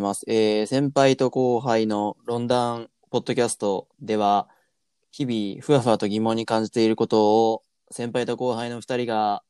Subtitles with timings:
[0.00, 0.24] ます。
[0.26, 4.48] えー先輩と後輩の論談ポッドキャストでは、
[5.10, 9.42] 日々ふわふわと疑問に感じていることを、先輩と後輩の二人が、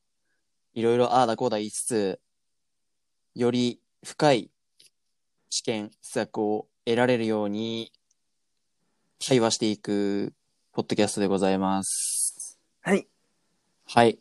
[0.73, 2.19] いろいろああだこうだ言いつつ、
[3.35, 4.51] より深い
[5.49, 7.91] 知見、施策を得られるように、
[9.19, 10.33] 会話していく
[10.73, 12.59] ポッドキャストでございます。
[12.81, 13.07] はい。
[13.85, 14.17] はい。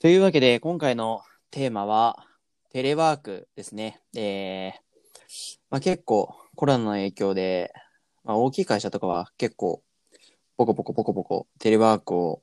[0.00, 1.22] というわけで、今回の
[1.52, 2.26] テーマは、
[2.70, 4.02] テレワークですね。
[4.16, 4.83] えー
[5.70, 7.72] まあ、結構コロナの影響で、
[8.24, 9.82] まあ、大きい会社とかは結構、
[10.56, 12.42] ポコポコポコポコテレワークを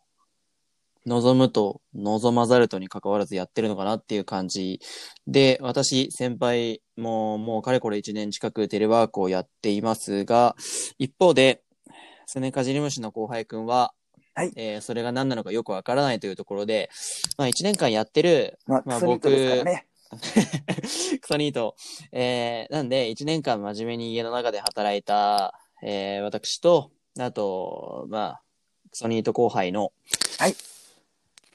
[1.06, 4.80] 望むと望まざるとに関わらずやってるのかなっていう感じ。
[5.26, 10.56] で、私、先輩ももうかれこれ1年近くテレワークをやっていますが、
[11.00, 11.64] 一方で、
[12.28, 13.94] スネカジリムシの後輩くんは、
[14.34, 14.54] はい。
[14.56, 16.90] えーそれが何なのかよくわからないというところで、
[17.38, 19.30] まあ1年間やってる、まあ、まあク
[21.22, 21.76] クソニート。
[22.12, 28.42] えーなんで、1年間真面目に家の中で働いた、えー私と、あと、まあ、
[28.92, 29.92] クソニート後輩の、
[30.38, 30.56] はい。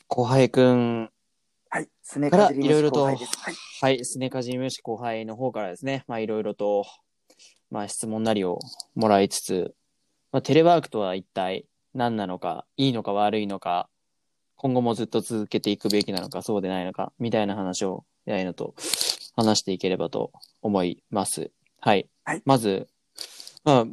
[0.08, 1.10] 後輩くん、
[1.68, 1.88] はい。
[2.02, 3.32] スネカジいろいろと後輩です。
[3.38, 3.54] はい。
[3.82, 6.84] はい、スネカジムシ後輩の方からですね、まあいろいろと、
[7.70, 8.58] まあ質問なりを
[8.94, 9.74] もらいつつ、
[10.32, 13.88] まあテレワークとは一体何なのか、いいのか悪いのか、
[14.56, 18.74] 今後もずっと続けていくべきなのか、そうでないのか、みたいな話を、やいのと
[19.36, 20.32] 話していければと
[20.62, 21.50] 思います。
[21.80, 22.08] はい。
[22.24, 22.88] はいまず、
[23.64, 23.84] まあ、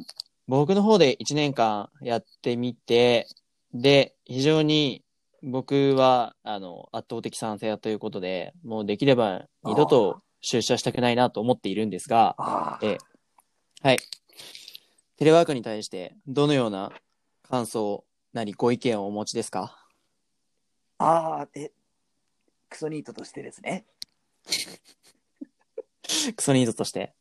[0.46, 3.26] 僕の方で1年間やってみて、
[3.72, 5.02] で、非常に
[5.42, 12.36] 僕は、あの、圧倒的賛成だということで、もうできれば二度と出社したくないなと思っているんですが、
[12.82, 12.98] え
[13.82, 13.98] はい。
[15.16, 16.92] テレワークに対して、どのような
[17.48, 19.78] 感想なりご意見をお持ちですか？
[20.98, 21.70] ああ、え、
[22.68, 23.84] クソニートとしてですね。
[26.36, 27.14] クソニートとして。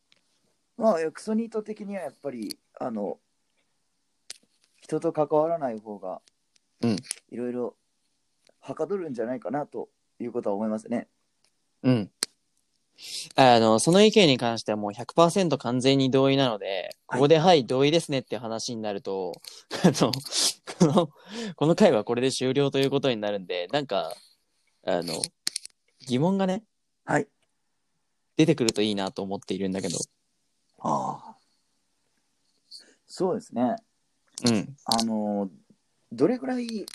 [0.78, 3.20] まあ、いやクソニート的にはやっぱり、あの、
[4.78, 6.22] 人と関わらない方が、
[6.82, 6.96] うん
[7.32, 7.78] いろいろ
[8.60, 9.90] はかどるんじゃないかなと
[10.20, 11.08] いうことは思いますね。
[11.84, 12.12] うん。
[13.36, 19.34] あの、その意見に関してはもう100%完全に同意なので、ここで、はい、同意ですねって話になると、
[19.84, 20.12] あの、
[20.80, 21.10] この、
[21.56, 24.14] この回はこれで終了ということになるんで、なんか、
[24.86, 25.22] あの、
[26.08, 26.64] 疑問がね、
[27.06, 27.28] はい。
[28.38, 29.98] 出てくるといいなと思っているんだけど。
[30.80, 31.36] ああ。
[33.08, 33.76] そうですね。
[34.46, 34.76] うん。
[34.86, 35.50] あの、
[36.12, 36.86] どれぐらい、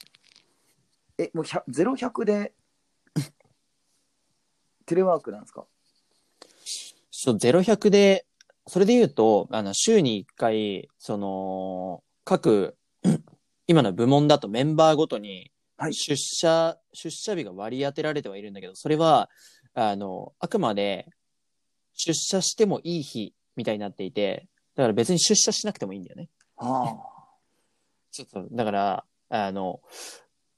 [1.19, 2.53] え、もう100 0、100で、
[4.87, 5.67] テレワークなんですか？
[7.11, 8.27] そう、0100で、
[8.67, 12.77] それで言うと、あの、週に1回、その、各、
[13.67, 19.31] 今の部門だとメンバーごとに、はい出社、出社日が割り当てられてはいるんだけど、それは、
[19.81, 21.09] あの、あくまで、
[21.94, 26.28] 出社してもいい日みたいになっていて、だから別に出社しなくてもいいんだよね。
[26.56, 26.97] あ
[28.11, 29.81] ちょっと、だから、あの、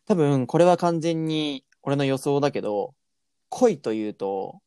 [0.06, 2.94] 多分これは完全に俺の予想だけど、
[3.50, 4.62] 恋というと、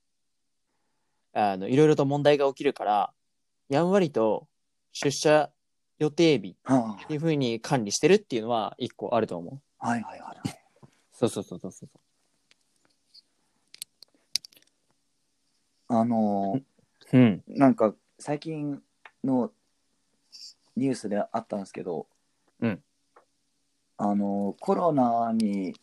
[1.34, 3.14] あの、いろいろと問題が起きるから、
[3.70, 4.48] やんわりと
[4.92, 5.50] 出社
[5.98, 9.62] 予定日っていう風に管理してるっていうのは一個あると思う。
[9.80, 9.88] あ。
[9.88, 10.36] はいはいはい。
[11.12, 11.90] そうそうそうそうそう。
[15.96, 16.60] あの
[17.12, 17.44] うん。
[17.48, 18.82] なんか最近
[19.24, 19.52] の
[20.76, 22.08] ニュースであったんですけど、
[22.60, 22.84] うん。
[23.98, 25.76] あのコロナに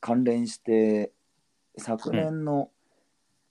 [0.00, 1.12] 関連して
[1.76, 2.70] 昨年の、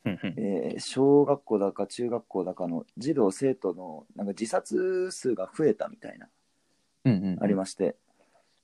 [0.04, 0.20] うん。
[0.24, 0.34] うん。
[0.38, 6.28] えー小学校だか中学校だかの児童生徒のなんか自殺数が増えたみたいな
[7.06, 7.44] うんうん。
[7.44, 7.98] ありまして、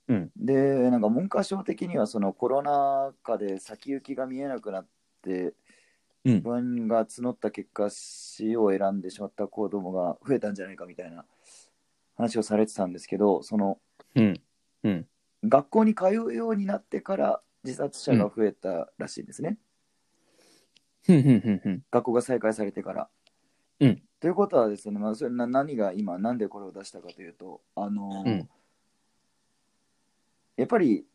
[0.07, 0.31] うん。
[0.35, 4.87] でなんか文科省的にはそのコロナ禍で先行きが見えなくなっ
[5.21, 5.53] て
[6.25, 11.23] うん不安が募った結果死を選んでしまった子供が増えたんじゃないかみたいな
[12.17, 13.79] 話をされてたんですけどその
[14.15, 14.41] うん。
[14.83, 15.07] うん。
[15.43, 19.57] 学校に通うようになってから自殺者が増えたらしいんですね、
[21.03, 21.83] ふんふんふんふん。
[21.91, 23.09] 学校が再開されてから。
[23.79, 28.49] うんということはですね、まあ、それな何が今なんでこれを出したかというとあのーうん
[30.57, 31.05] やっぱり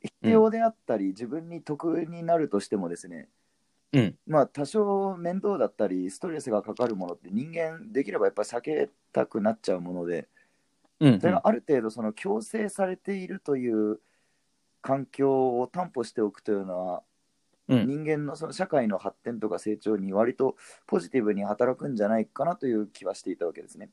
[0.00, 3.28] 必要であったり、自分に得になるとしてもですね
[3.92, 4.16] うん。
[4.26, 10.28] まあ多少面倒だったりストレスがかかるものって人間できればやっぱり避けたくなっちゃうもので
[11.00, 11.20] うん。
[11.20, 14.00] それがある程度その強制されているという
[14.82, 17.02] 環境を担保しておくというのは
[17.68, 17.86] うん。
[17.86, 20.56] 人間のその社会の発展とか成長に割と
[20.86, 23.90] ポジティブに働くんじゃないかなという気はしていたわけですね。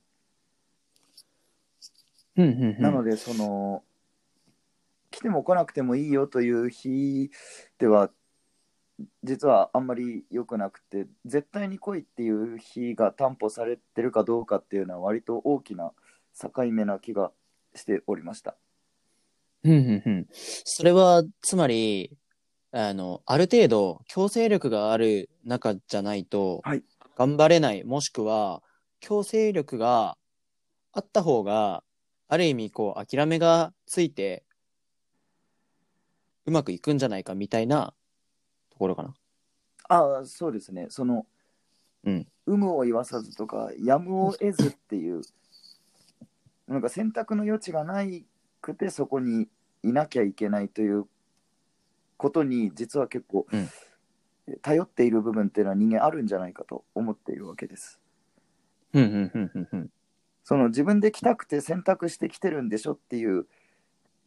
[2.36, 2.82] うんうんうん。
[2.82, 3.84] なのでその
[5.12, 7.32] 来ても来なくてもいいよという日
[7.78, 8.10] では
[9.24, 15.92] 実はあんまり良くなくて絶対に来いっていう日が担保されてるかどうかっていうのは割と大きな
[16.40, 17.32] 境目な気が
[17.76, 18.56] しておりました。
[19.64, 20.28] うんうんうん。
[20.32, 22.18] それは、つまり、
[22.72, 26.84] あの、ある程度、強制力がある中じゃないとはい、
[27.16, 28.62] 頑張れない、もしくは、
[29.00, 30.18] 強制力が
[30.92, 31.84] あった方が、
[32.30, 34.44] ある意味、こう、諦めがついて、
[36.46, 37.94] うまくいくんじゃないかみたいな
[38.78, 39.14] ところかな。
[39.90, 41.26] ああそうですねその、
[42.04, 45.22] うん、有無を言わさずとかやむを得ずっていう
[46.68, 48.26] なんか選択の余地がない
[48.62, 49.48] くてそこに
[49.84, 51.06] いなきゃいけないという
[52.18, 53.70] ことに実は結構、うん
[54.62, 58.00] 頼っている部分っていうのは人間あるんじゃないかと思っているわけです。
[58.94, 59.90] うん、うん、うん、うん、うん。
[60.46, 63.46] その自分で来たくて選択してきてるんでしょっていう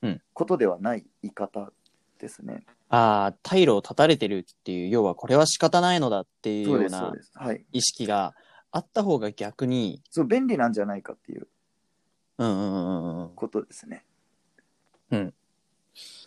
[0.03, 1.73] うんことではない言い方
[2.21, 2.65] ですね。
[2.89, 7.13] ああ、退路を断たれてるっていう、要はこれは仕方ないのだっていうような。
[7.35, 7.65] はい。
[7.73, 8.35] 意識が
[8.71, 11.49] あった方が逆に、そう、便利なんじゃないかっていう
[12.39, 13.29] うんうんうんうんうん。
[13.35, 14.05] ことですね。
[15.11, 15.35] うん。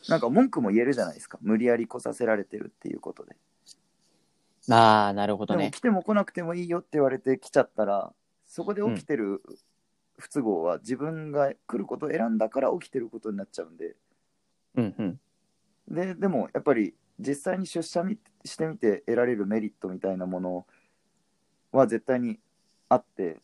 [0.07, 1.39] なんか文句も言えるじゃないですか。
[1.41, 3.35] 無理やり来させられてるっていうことで。
[4.69, 5.59] ああ、なるほどね。
[5.59, 8.13] でも来ても来なくてもいいよって言われて来ちゃったら、
[8.47, 9.41] そこで起きてる
[10.17, 13.95] 不都合は自分が来ることを選んだから起きてることになっちゃうんで。
[14.75, 15.19] うんうん。
[15.87, 20.65] で、でもやっぱり実際に出社みしてみて得られるメリットみたいなもの
[21.71, 22.39] は絶対に
[22.89, 23.37] あって、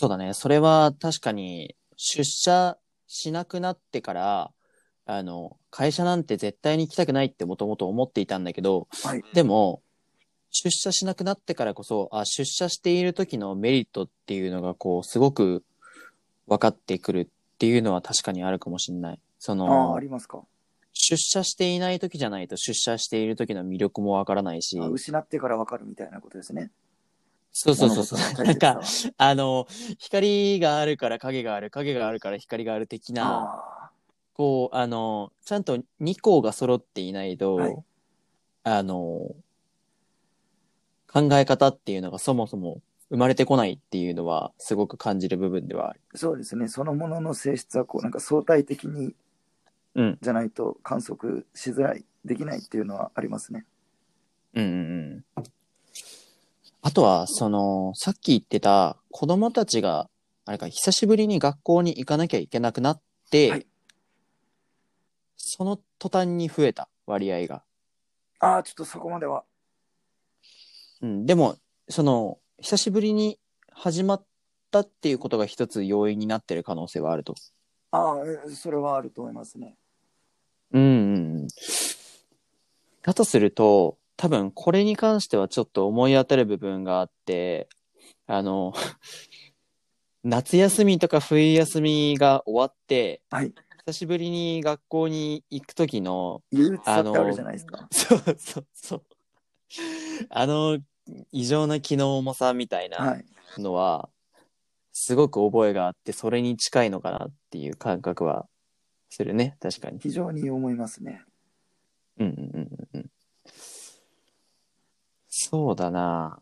[0.00, 0.32] そうだね。
[0.32, 2.78] それは確かに出社
[3.08, 4.52] しなくなってから、
[5.06, 9.24] あの、会社なんて絶対に行きたくないってもともと思っていたんだけど、はい。
[9.32, 9.82] でも、
[10.52, 15.64] 出社しなくなってからこそ、あ、出社している時のメリットっていうのがこう、すごく
[16.46, 17.28] 分かってくる
[17.58, 19.18] っていうのは確かにあるかもしれない。
[19.40, 20.42] そああ、のあ、りますか？
[20.92, 26.70] 出社していない時じゃないと出社している時の魅力もわからないしあ、失ってから分かるみたいなことですね。
[27.52, 28.18] そうそうそうそう。
[28.20, 29.66] 物事のなんか大、切さはあの、
[29.98, 33.24] 光があるから影がある、影があるから光がある的な、
[33.86, 33.90] あ
[34.34, 37.76] こう、あの、ちゃんと2項が揃っていないと、はい
[38.64, 39.34] あの、
[41.12, 46.00] 考え方っていうのがそもそも生まれてこないっていうのはすごく感じる部分ではある。
[46.14, 46.68] あ、そうですね。
[46.68, 49.14] そのものの性質はこうなんか相対的に
[49.94, 50.18] うん。
[50.20, 53.64] じゃないと観測しづらい、できないっていうのはありますね。
[54.54, 55.44] うんうんうん。
[56.82, 60.08] あとは、その、さっき言ってた子供たちが、
[60.44, 63.00] あれか、久しぶりに学校に行かなきゃいけなくなっ
[63.30, 63.66] て、はい
[65.40, 67.62] その途端に増えた割合が。
[68.40, 69.44] ああ、ちょっとそこまでは。
[71.00, 71.56] うん、でも、
[71.88, 73.38] その、久しぶりに
[73.70, 74.24] 始まっ
[74.72, 77.36] たっていうことが一つ要因になってる可能性はあると。
[77.92, 79.76] ああ、えそれはあると思いますね。
[80.72, 81.48] うんうんうん。
[83.02, 87.68] だとすると、多分これに関してはちょっと思い当たる部分があって、
[88.26, 88.72] あの、
[90.24, 93.54] 夏休みとか冬休みが終わって、はい。
[93.86, 97.86] 久しぶりに学校に行く時の、憂鬱さってあるじゃないですか。
[97.92, 99.02] そうそうそう。
[100.28, 100.78] あの、
[101.32, 103.24] 異常な機能重さみたいなはい。
[103.60, 104.08] のは、
[104.92, 108.46] すごく覚えがあって、それに近いのかなっていう感覚は
[109.10, 109.56] するね。
[109.60, 109.98] 確かに。
[109.98, 111.22] 非常に思いますね。
[112.18, 113.10] うんうんうんうんうん。
[115.28, 116.40] そうだな。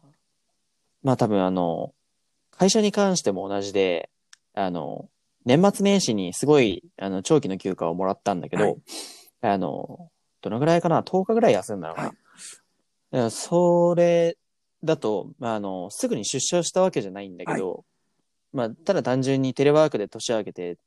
[1.02, 1.94] まあ多分あの、
[2.50, 4.10] 会社に関しても同じで、
[4.54, 5.08] あの、
[5.44, 8.76] 年末年始にすごい、あの、長期の休暇をもらったんだけど、はい
[9.42, 12.16] あの、どのぐらいかな ?10 日ぐらい休んだのかな、はい
[13.12, 14.36] いやそれ
[14.86, 17.84] だと、まあ、あの、すぐに出社をしたわけじゃないんだけど、
[18.52, 20.78] まあ、ただ単純にテレワークで年明けて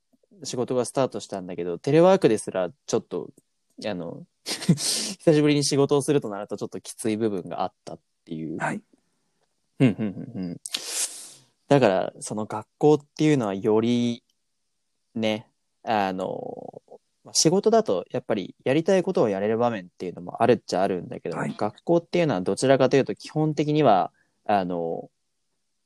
[0.44, 3.30] 仕事がスタートしたんだけど、テレワークですらちょっと、
[3.86, 8.58] あの、 久しぶりに仕事をするとなるとちょっときつい部分があったっていう。
[8.58, 8.82] はい。
[9.80, 10.58] うんうんうんうん
[11.70, 14.24] だから、その学校っていうのはより、
[15.14, 15.48] ね、
[15.84, 16.82] あの、
[17.30, 24.12] まあ仕事だとやっぱりやりたいことをやれる場面っていうのもあるっちゃあるんだけど、はい学校っていうのはどちらかというと基本的には、
[24.46, 25.10] あの、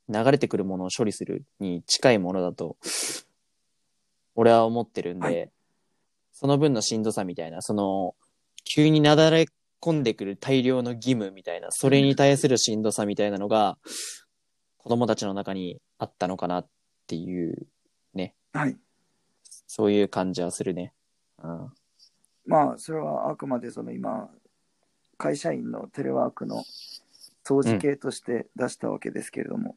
[0.10, 2.78] 流れてくるものを処理するに近いものだと、
[4.36, 5.50] 俺は思ってるんで、はい
[6.36, 8.16] その分のしんどさみたいな、その、
[8.66, 9.46] 急になだれ
[9.80, 13.78] 込んでくる大量の義務みたいな、それに対するしんどさみたいなのが、
[14.78, 16.68] 子供たちの中にあったのかなっ
[17.06, 17.68] ていう、
[18.54, 18.78] はい。
[19.68, 20.94] そういう感じはするね。
[21.44, 21.74] うん。
[22.46, 24.30] まあ、それはあくまでその今、
[25.18, 26.64] 会社員のテレワークの
[27.46, 29.76] 掃除系として出したわけですけれども、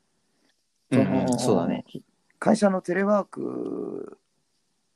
[0.91, 1.29] うん。
[1.29, 1.85] そそうだね。
[2.39, 4.19] 会社のテレワーク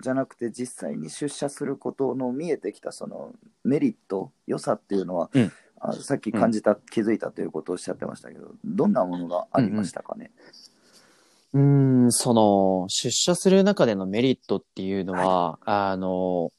[0.03, 3.33] じゃなくて実際に出社することの見えてきたその
[3.65, 5.53] メリット良さっていうのは、うん。
[5.83, 10.31] あさっき感じた、気づいたということをおっしゃってましたけどどんなものがありましたかね、
[11.55, 16.51] うーん、その、出社する中でのメリットっていうのは、あの、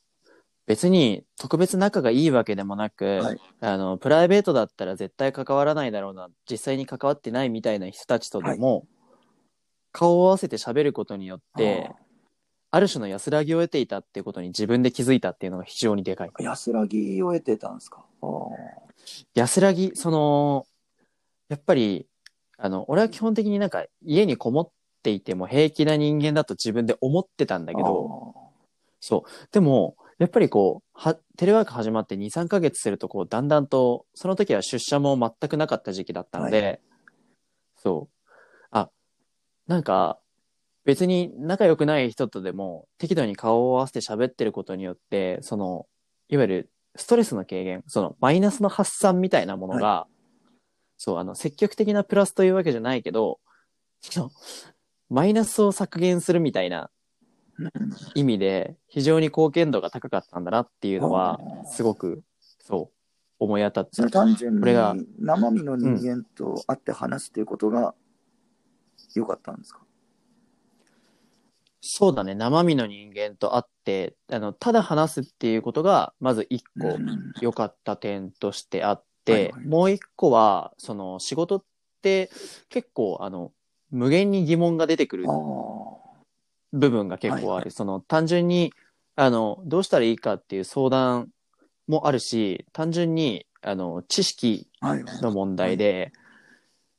[0.72, 3.42] 別に特別仲がいいわけでもなく、はい。
[3.60, 8.88] あの、プライベートだったら絶対関わらないだろうな、実際に関わってないみたいな人たちとでも、
[9.92, 11.92] 顔を合わせて喋ることによって、
[12.70, 16.32] ある種の安らぎを得ていたっていうことに自分で気づいたっていうのが非常にでかい。
[16.40, 18.06] 安らぎを得てたんですか？
[18.22, 18.30] あー。
[19.34, 20.66] 安らぎ、その、
[21.50, 22.08] やっぱり、
[22.58, 24.70] あの、俺は基本的になんか家にこもっ
[25.04, 28.10] ていても平気な人間だと自分で思ってたんだけど、
[29.02, 29.48] そう。
[29.52, 36.80] でも、やっぱりこう、は、テレワーク始まって2、3ヶ月すると、こう、だんだんと、その時は出社も全くなかった時期だったので、
[37.76, 38.28] そう。
[38.70, 38.92] あ、
[39.66, 40.20] なんか、
[40.86, 45.88] 別に仲良くない人とでも、適度に顔を合わせて喋ってることによって、その、
[46.30, 50.06] いわゆるストレスの軽減、その、マイナスの発散みたいなものが、
[50.98, 53.40] そう、あの、積極的なプラスというわけじゃないけど、
[54.02, 54.32] その、
[55.10, 57.01] マイナスを削減するみたいなうん
[58.16, 62.24] 意味で非常に貢献度が高かったんだなっていうのはすごく
[62.60, 62.96] そう
[63.40, 64.20] 思い当たっそれた。
[64.20, 67.96] 単純にこれが生身の人間と会って話すっていうことが
[69.16, 69.82] 良かったんですか、
[71.82, 72.36] そうだね。
[72.36, 77.34] 生身の人間と会ってあのただ話すっていうことがまず一個うん。
[77.42, 79.66] 良かった点としてあって、はいはい。
[79.66, 81.64] もう一個はその仕事っ
[82.02, 82.30] て
[82.70, 83.52] 結構あの
[83.90, 85.34] 無限に疑問が出てくるあ
[86.74, 87.46] 部分が結構ある。
[87.46, 87.64] はい。
[87.64, 88.74] はいその単純に、
[89.16, 91.30] あの、どうしたらいいかっていう相談
[91.88, 94.68] もあるし、単純に、あの、知識。
[94.84, 96.12] の問題で、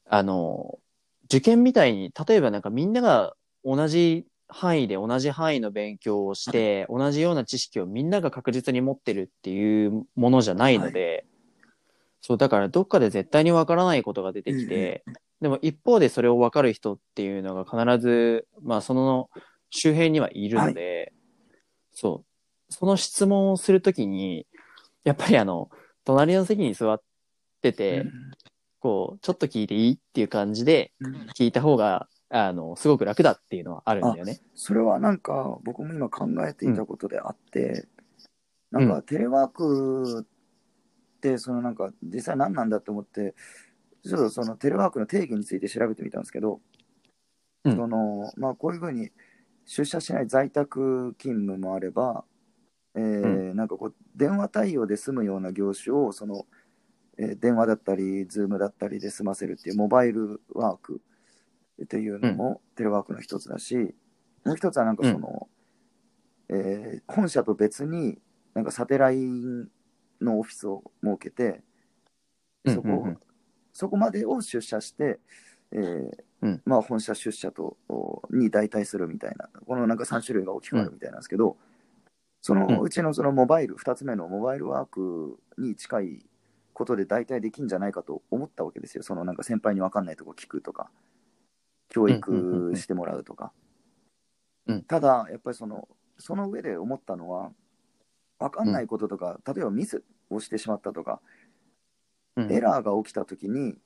[0.09, 0.79] あの、
[1.25, 11.25] 受験みたいに、例えばなんかみんなが同じ範囲で同じ範囲の勉強をして、同じような知識をみんなが確実に持ってるっていうものじゃないので、
[12.21, 15.05] そう、だからどっかで絶対にわからないことが出てきて、
[15.41, 19.29] でも一方でそれをわかる人っていうのが必ず、まあその
[19.73, 21.13] 周辺にはいるので、
[21.93, 22.25] そ
[22.71, 24.47] う、その質問をするときに、
[25.03, 25.71] やっぱりあの、
[26.05, 27.03] 隣の席に座っ
[27.63, 28.05] てて、
[28.81, 31.15] こう、ちょっと聞いていいっていう感じでうん。
[31.35, 34.41] 聞いた方が、あの、すごく楽だっていうのはあるんだよね。
[34.55, 37.87] それはなんか僕も今考えていたことであって、
[38.73, 38.89] うん。
[38.89, 43.35] なんかテレワークってそのなんか実際何なんだと思って
[44.05, 46.61] ちょっとそのテレワークの定義について調べてみたんですけど、
[47.65, 47.77] うん。
[47.77, 49.11] そのまあ、こういうふうに
[49.65, 52.25] 出社しない在宅勤務もあれば、
[52.95, 56.47] えーなんかこう電話対応で済むような業種をその、
[57.19, 61.01] えー電話だったり、ズームだったりで済ませるっていうモバイルワーク
[61.83, 63.77] っていうのもテレワークの一つだし、
[64.45, 65.49] もう一つはなんかその、
[66.49, 68.19] えー本社と別に
[68.55, 69.69] なんかサテライン
[70.21, 71.63] のオフィスを設けて、
[72.67, 73.05] そこ、うんうん。
[73.05, 73.19] うん
[73.75, 75.19] そこまでを出社して、
[75.73, 76.63] えーうん。
[76.65, 81.57] まあ、本社出社とおに代替するみたいな、このなんか3種類が大きくあるみたいなんですけど、
[82.41, 82.61] そうん。
[82.61, 86.27] のうちのそのモバイル、2つ目のモバイルワークに近い
[86.73, 90.91] ことで代替できんじゃないかと思ったわけですよ、そのなんか先輩に分かんないとこ聞くとか、
[91.89, 93.53] 教育してもらうとか。
[94.67, 94.83] うん。
[94.83, 95.89] ただ、やっぱりその
[96.19, 97.53] その上で思ったのは、
[98.39, 101.21] 分かんないこととか、例えばミスをしてしまったとか、
[102.37, 102.53] うん。
[102.53, 103.77] エラーが起きたときに、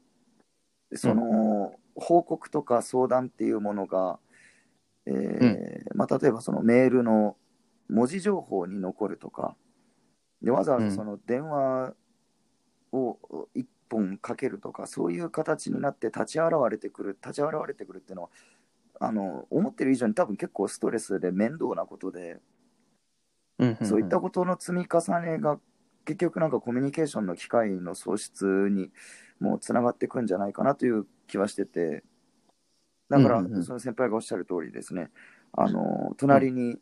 [0.94, 4.18] その報告とか相談っていうものが、
[5.06, 7.36] えーまあ、例えばそのメールの
[7.88, 9.56] 文字情報に残るとか、
[10.42, 11.94] でわざわざその電話
[12.92, 13.18] を
[13.54, 18.28] 一本かけるとか、そういう形になって立ち現れてくる、立ち現れてくるっていうのは、
[18.98, 22.40] あの思ってる以上に多分結構ストレスで面倒なことで、
[23.82, 25.58] そういったことの積み重ねが
[26.04, 28.90] 結局なんかコミュニケーションの機会の喪失に
[29.40, 32.04] もうつながっていくんじゃないかなという気はしてて。
[33.08, 33.64] だからうんうんうん。
[33.64, 35.10] その先輩がおっしゃる通りですね。
[35.52, 36.76] あの隣に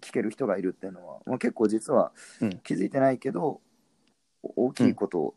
[0.00, 2.58] 聞ける人がいるっていうのは、まあ、結構実はうん。
[2.58, 3.60] 気づいてないけど
[4.42, 5.34] 大きいことを、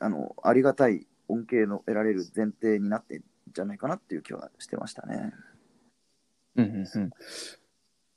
[0.00, 5.32] あのありがたい恩恵の得られる前提になってんじゃないかなっていう気はしてましたね。
[6.56, 7.10] うんうんうん。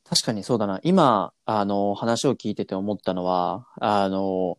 [0.04, 0.80] 確かにそうだな。
[0.84, 4.58] 今、あの、話を聞いてて思ったのは、あの、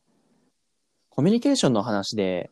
[1.11, 2.51] コミュニケーションの話で、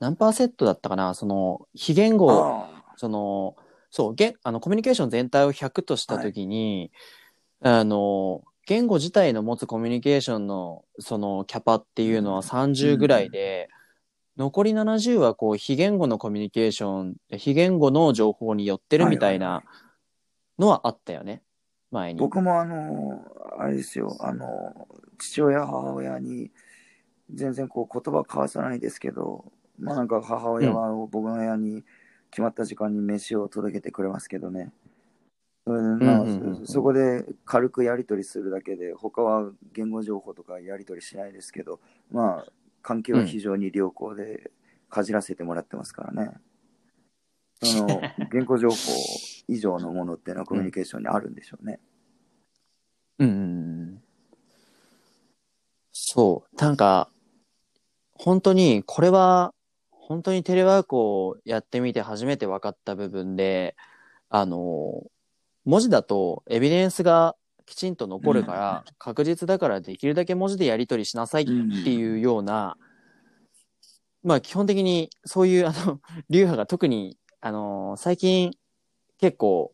[0.00, 1.14] 何パーセントだったかな？
[1.14, 3.56] その、非言語、あその、
[3.90, 6.90] そう、げあの、コミュニケーション全体を100としたときに、
[7.62, 13.68] あの、言語自体の持つコミュニケーションの、その、キャパっていうのは30ぐらいで、
[14.36, 19.62] 残り70は、こう、非言語のコミュニケーション、非言語の情報に寄ってるみたいな
[20.58, 21.42] のはあったよね。
[21.90, 22.20] 前に。
[22.20, 23.22] 僕もあの、
[23.58, 26.50] あれですよ、あの、父親、母親に
[27.32, 31.84] 全然こう言葉交わさないですけど、まあなんか母親は僕の部屋に
[32.30, 34.72] 決まった時間に飯を届けてくれますけどね。
[35.66, 42.52] それでまあうんうんうんうんそこで軽くやり取りするだけで、他は言語情報とかやり取りしないですけど、まあ
[42.82, 44.50] 関係は非常に良好で、
[44.90, 46.32] かじらせてもらってますからね。
[47.62, 48.00] その
[48.30, 48.76] 言語情報
[49.48, 51.80] 以上のものっていうのはコミュニケーションにあるんでしょうね。
[53.18, 54.02] うん。
[55.92, 56.56] そう。
[56.56, 57.08] なんか、
[58.12, 59.53] 本当に、これは、
[60.06, 63.74] 本当にテレワークをやってみて初めて分かった部分で、
[64.28, 65.02] あの、
[65.64, 71.52] 文字だとエビデンスがきちんと残るから、確実だからできるだけ文字でやり取りしなさいって
[71.90, 72.76] いうような、
[74.22, 78.52] まあ基本的にそういう、あの、 流派が特に、あの、最近
[79.18, 79.72] 結構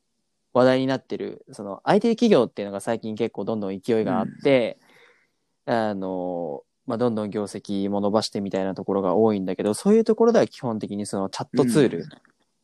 [0.52, 4.78] 話題になってる、その IT 企業っていうのが最近結構どんどん勢いがあって、
[5.66, 12.08] あの、まあ、どんどん業績も伸ばしてみたいなところが多いんだけど、そういうところでは基本的にそのチャットツール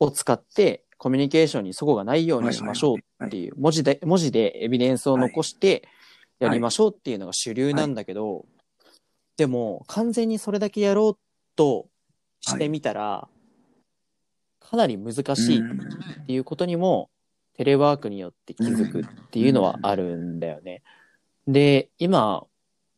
[0.00, 5.87] を使ってコミュニケーションに齟齬がないようにしましょうっていう、文字で、文字でエビデンスを残して
[6.40, 8.47] やりましょうっていうのが主流なんだけど、
[9.37, 11.18] でも完全にそれだけやろう
[11.54, 11.87] と
[12.40, 13.28] してみたら、
[14.59, 15.61] かなり難しい。
[15.61, 17.11] っていうことにも、
[17.54, 20.83] テレワークによって気づくっていうのはあるんだよね。
[21.47, 22.45] で、今、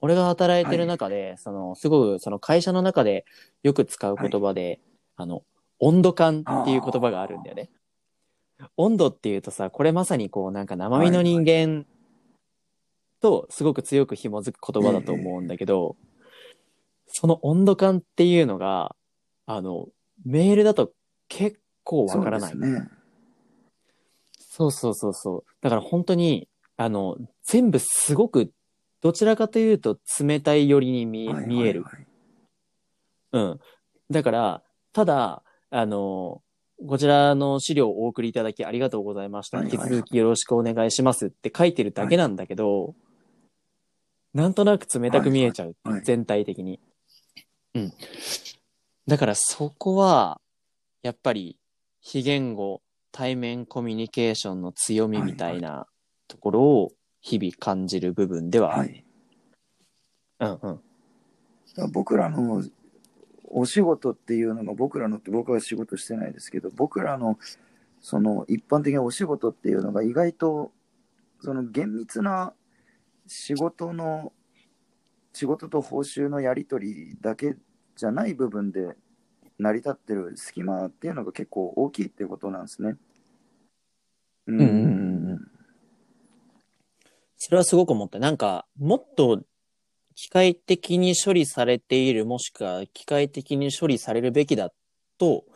[0.01, 3.25] 俺が働いてる中で、その、すごく、その会社の中で
[3.63, 4.81] よく使う言葉で、
[5.17, 5.43] あの、
[5.81, 7.71] 温度感っていう言葉があるんだよね。
[8.77, 11.87] 温度っていうとさ、これまさにこう、なんか生身の人間
[13.21, 15.97] とすごく強く紐づく言葉だと思うんだけど、
[17.07, 18.95] その温度感っていうのが、
[19.47, 19.87] あの、
[20.25, 20.93] メールだと
[21.29, 22.53] 結構わからない。
[22.53, 22.89] そう。
[24.39, 25.45] そうそうそうそう。
[25.61, 28.53] だから本当に、あの、全部すごく、
[29.01, 31.83] どちらかというと冷たい寄りに見,、はい見える。
[31.83, 32.07] はいはい
[33.33, 33.61] うん。
[34.11, 34.63] だから、
[34.93, 36.43] ただ、あの、
[36.87, 39.59] こちらの資料をお送りいただきありがとうございました。
[39.59, 42.95] はいはいはい引き続きよろしくお願いしますって書いてるだけなんだけど、
[44.35, 45.77] なんとなく冷たく見えちゃう。
[45.85, 46.81] はいはい全体的に。
[47.75, 47.93] うん。
[49.07, 50.41] だからそこは、
[51.03, 51.59] やっぱり、
[52.01, 52.83] 非言語、
[53.13, 55.87] 対面コミュニケーションの強みみたいな
[56.29, 58.89] ところを日々感じる部分ではある。
[58.89, 59.05] はい。
[60.41, 60.81] うんうん。
[61.93, 62.63] 僕らの
[63.45, 67.39] お仕事っていうのが僕らのって僕は仕事してないですけど僕らの
[68.01, 70.73] その一般的なお仕事っていうのが意外と
[71.41, 72.53] その厳密な
[73.27, 74.33] 仕事の
[75.33, 77.57] 仕事と報酬のやり取りだけ
[77.97, 78.97] じゃない部分で
[79.59, 82.97] 成り立ってる隙間っていうのが結構大きいっていうことなんですね。
[84.47, 85.58] ううんうんうんうん
[87.49, 88.19] それはすごく思った。
[88.19, 89.41] なんか、もっと
[90.15, 94.71] 機械的に処理されている、もしくは機械的に処理されるべきだ
[95.17, 95.47] と、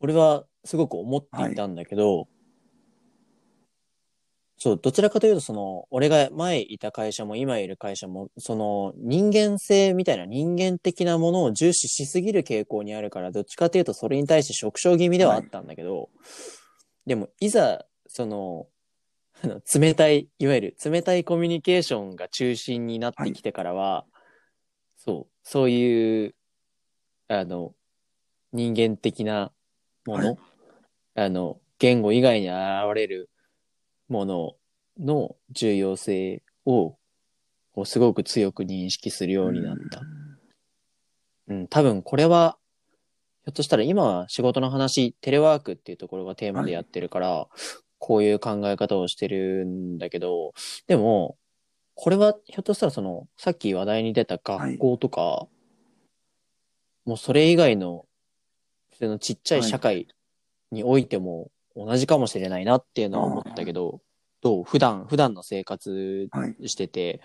[0.00, 2.26] 俺はすごく思っていたんだけど、
[4.58, 16.10] そう、どちらかというと、その、俺が前いた会社も今いる会社も、その、人間性みたいな人間的なものを重視しすぎる傾向にあるから、どっちかというとそれに対して縮小気味ではあったんだけど、
[17.06, 18.66] でも、いざ、その、
[19.44, 24.06] あの、冷たい、いわゆる冷たいコミュニケーションが中心になってきてからは、
[24.96, 26.34] そう、そういう、
[27.28, 27.74] あの、
[28.52, 29.50] 人間的な
[30.06, 30.38] もの、はい。
[31.16, 32.56] あの、言語以外に現
[32.94, 33.30] れる
[34.08, 34.54] もの
[35.00, 36.96] の重要性を、
[37.74, 40.02] こうすごく強く認識するようになった。
[41.48, 42.58] うん、多分これは、
[43.44, 47.48] ひょっとしたら今は仕事の話、テレワークっていうところがテーマでやってるから、
[48.04, 50.54] こういう考え方をしてるんだけど、
[50.88, 51.38] でも、
[51.94, 55.46] これはひょっとしたらその、さっき話題に出た学校とか、
[57.04, 58.06] もうそれ以外の、
[58.98, 60.08] そのちっちゃい社会
[60.72, 64.00] においても同じかもしれないなっていうのは思ったけど、
[64.40, 64.64] どう？
[64.64, 66.68] 普段、普段の生活はい。
[66.68, 67.20] してて、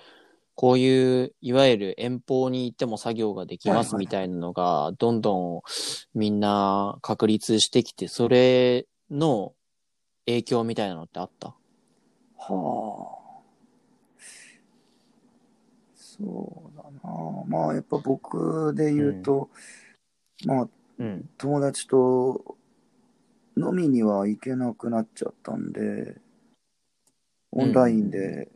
[0.53, 4.05] こういう、いわゆる遠方に行っても作業ができますはいはい。
[4.05, 5.61] みたいなのが、どんどん
[6.13, 9.53] みんな確立してきて、それの
[10.27, 11.55] 影響みたいなのってあった？
[12.37, 13.17] はあ。
[15.95, 17.43] そうだな。
[17.47, 19.49] まあ、やっぱ僕で言うと、
[20.45, 21.29] まあ、うん。
[21.37, 22.57] 友達と
[23.55, 26.19] 飲みには行けなくなっちゃったんで、
[27.51, 28.51] オンラインで、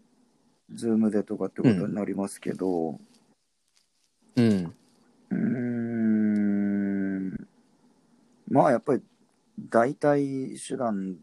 [0.73, 2.99] ズームでとかってことになりますけど、
[4.35, 4.73] うん。
[5.29, 7.47] うーん、
[8.47, 9.01] まあやっぱり
[9.69, 11.17] 代替手段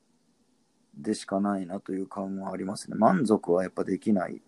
[0.98, 2.96] でしかないなという感はありますね。
[2.96, 4.42] 満足はやっぱできない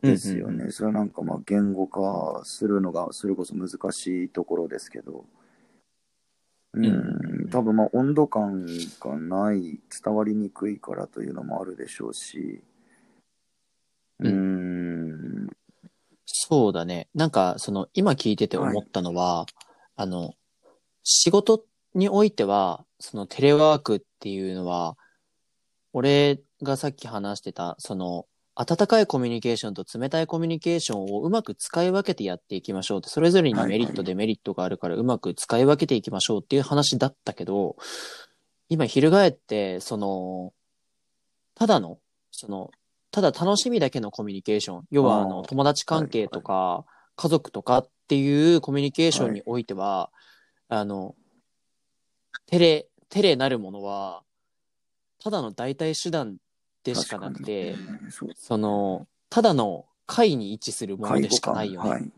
[0.00, 0.54] ですよね。
[0.54, 5.24] うんうんそれはなんかまあ言語化するのがそれこそ難しいところですけど、
[6.74, 6.88] うん、う
[7.46, 8.66] ん多分まあ温度感
[8.98, 12.62] がない、伝わりにくいからというのもあるでしょうし、
[14.20, 15.48] う、うん。
[16.24, 17.08] そうだね。
[17.14, 19.46] なんか、その、今聞いてて思ったのは、
[19.96, 20.34] あの、
[21.04, 21.62] 仕事
[21.94, 24.96] においては、そのテレワークっていうのは、
[25.92, 37.76] 俺がさっき話してた、その、温かいコミュニケーションと冷たいコミュニケーションをうまく使い分けてやっていきましょうって、それぞれにメリット、デメリットがあるからうまく使い分けていきましょうっていう話だったけど、
[38.68, 40.52] 今翻って、その、
[41.54, 41.98] ただの、
[42.30, 42.70] その、
[43.10, 46.84] ただ楽しみだけのコミュニケーション、要はあの友達関係とか、
[47.16, 50.10] 家族とかっていうコミュニケーションにおいては、
[50.68, 51.14] あの、
[52.46, 54.22] テレ、テレなるものは、
[55.22, 56.38] ただの代替手段
[56.84, 57.76] でしかなくて、
[58.10, 61.90] そうその、ただの会に位置するものでしかないよね。
[61.90, 62.10] はい。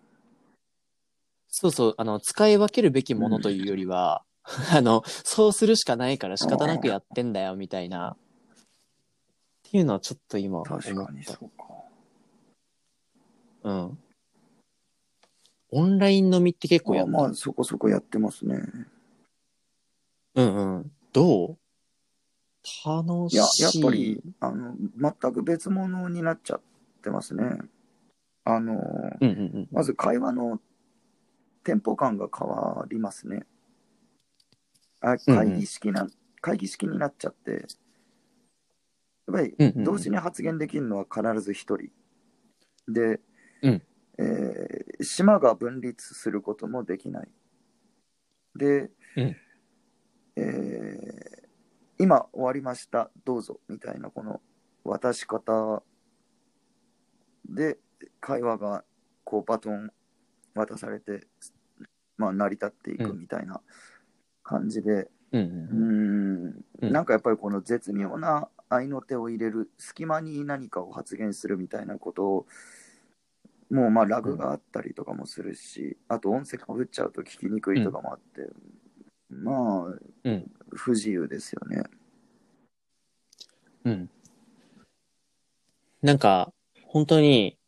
[1.49, 4.25] そうそう、あの、使い分けるべきものというよりは、
[4.75, 8.17] あの、そうするしかないから仕方なくやってんだよ、みたいな。
[8.17, 10.83] っていうのはちょっと今思った。
[10.83, 11.65] 確かにそうか。
[13.63, 13.99] うん。
[15.71, 18.61] オンライン飲みって結構やっまあそこそこやってますね。
[20.35, 20.93] うんうん。
[21.13, 21.59] どう？
[22.85, 23.37] 楽しい。
[23.37, 24.75] いや、やっぱり、あの、
[25.21, 26.61] 全く別物になっちゃっ
[27.03, 27.45] てますね。
[28.45, 29.69] あの、うんうんうん。
[29.71, 30.61] まず会話の
[31.63, 33.47] テンポ感が変わりますね。
[35.01, 36.07] あうんうん会議式な、
[36.41, 37.61] 会議式になっちゃって、やっ
[39.33, 41.91] ぱり同時に発言できるのは必ず一人。
[42.89, 43.21] で、
[43.63, 43.83] うん
[44.19, 47.29] えー島が分立することもできない。
[48.57, 49.37] で、うん
[50.37, 51.45] えー
[51.97, 54.41] 今終わりました、どうぞみたいなこの
[54.83, 55.83] 渡し方
[57.49, 57.79] で
[58.21, 58.85] 会話が
[59.23, 59.91] こうバトン
[60.55, 61.29] 渡されて、
[62.17, 63.61] まあ、成り立っていくみたいな
[64.43, 66.47] 感じで、うんううん。
[66.49, 66.93] ん、うん。
[66.93, 72.47] なんかやっぱりこの絶妙な合いの手を入れる隙間に何かを発言するみたいなことを
[73.71, 78.49] もうまあラグがあったりとかもするし、あと音声かぶっちゃうと聞きにくいとかもあって、
[79.43, 80.51] まあうん。
[80.71, 81.83] 不自由ですよね。
[83.85, 84.11] うん。
[86.03, 86.53] なんか、
[86.85, 87.59] 本当に、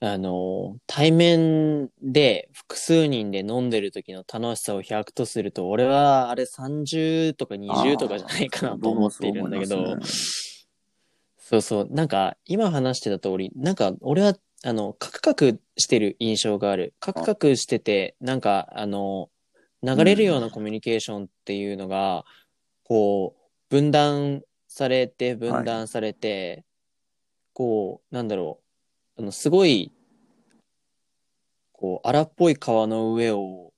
[0.00, 10.68] あの、対面で複数人で飲んでる時の楽しさを100とすると、俺はあれ30とか20とかじゃないかなと思っているんだけどう思いま、す
[11.38, 11.88] そうそう。
[11.90, 16.94] なんか、今話してた通り、なんか、俺は、あの、カクカクしてる印象がある。
[17.00, 19.30] カクカクしてて、なんか、あの、
[19.84, 22.24] 流れるようなコミュニケーションっていうのが、
[22.84, 26.64] こう、分断されて、分断されて、
[27.52, 28.60] こう、なんだろ
[29.16, 29.92] う、あの、すごい、
[31.72, 33.72] こう、荒っぽい川の上を、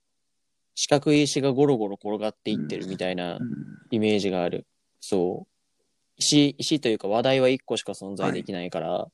[0.74, 4.66] 四角い石がゴロゴロ転がっていってるみたいなうんイメージがある。
[5.00, 5.52] そう。
[6.18, 9.06] 石、石というか話題は一個しか存在できないから、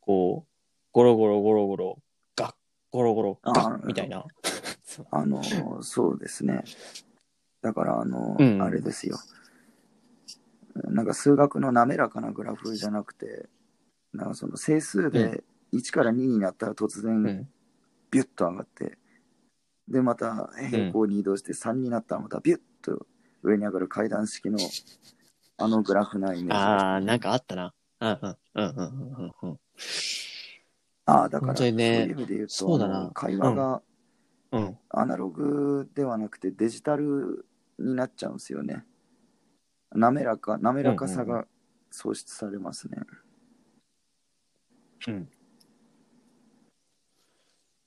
[0.00, 0.50] こう、
[0.92, 1.98] ゴロゴロゴロゴロ、
[2.36, 2.54] ガッ、
[2.90, 4.24] ゴロゴロ、ガッ、みたいな。
[5.10, 6.64] あの、そうですね。
[7.62, 9.18] だから、あの、うんあれですよ。
[10.74, 13.48] なんか数学の滑らかなグラフじゃなくて、
[14.12, 17.48] なんかその整数で1から2になったら突う然ん。
[18.10, 18.98] ビュッと上がって、
[19.88, 23.06] で、また平行に移動して3になったらまたビュッと
[23.42, 24.58] 上に上がる階段式の
[25.58, 27.74] あのグラフなイメージああ、なんかあったな。
[28.00, 29.58] うんうん、うん、うん、うん、うん。
[31.04, 33.82] ああ、だから本当そういう意味で言うと、そう会話が
[34.52, 34.78] うん。
[34.90, 37.46] アナログではなくてデジタル
[37.78, 38.84] になっちゃうんですよね。
[39.92, 41.46] 滑らか、滑らかさうんうんが
[41.90, 42.98] 喪失されますね。
[45.08, 45.28] うん。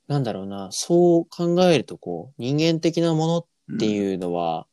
[0.08, 3.38] なんだろうな、そう考えると、こう、人間的なもの
[3.76, 4.68] ってういうのは、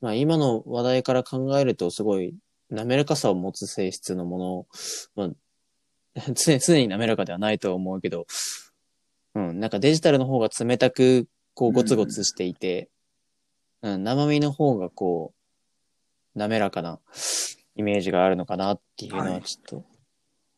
[0.00, 2.34] まあ今の話題から考えるとすごい
[2.68, 4.66] 滑らかさを持つ性質のも
[5.16, 8.26] の、まあ、常 常に滑らかではないとは思うけど、
[9.34, 12.88] うん、なんかデジタルの方が冷たく、こうゴツゴツしていて、
[13.82, 15.32] うん、生身の方がこ
[16.34, 17.00] う、滑らかな
[17.76, 19.84] イメージがあるのかなっていうのははいちょっと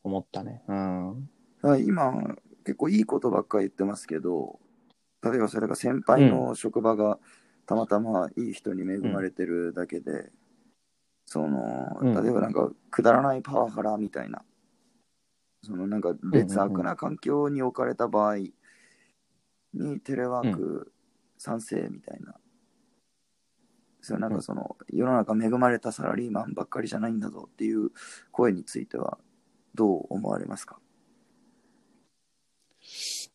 [0.04, 0.62] 思ったね。
[0.68, 1.28] うん。
[1.62, 4.58] だから今、結構いいことばっかり言ってますけど、
[5.22, 7.18] 例えばそれが先輩の職場が
[7.66, 10.30] たまたまいい人に恵まれてるだけで、
[11.24, 14.42] その、うん例えばなんかくだらないパワハラみたいな、
[15.62, 18.36] そのなんか劣悪な環境に置かれた場合
[19.76, 20.92] にテレワーク
[21.38, 22.34] 賛成みたいな、
[24.00, 27.90] そうなんかその世の中恵まれたサラリーマンばっかりじゃないんだぞっていう
[28.30, 29.18] 声については
[29.74, 30.78] どう思われますか？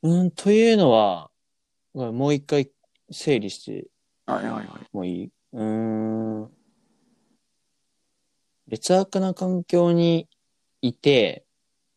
[0.01, 1.29] うん、というのは、
[1.93, 2.71] もう一回
[3.11, 3.87] 整理して
[4.25, 4.67] はいはいはい。
[4.93, 5.31] もいい？
[5.53, 6.51] うーん。
[8.67, 10.29] 劣悪な環境に
[10.81, 11.45] いて、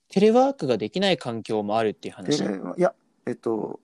[0.08, 2.42] テレワークができない環境もあるっていう話。
[2.42, 2.46] い
[2.78, 2.92] や、
[3.26, 3.78] えっと、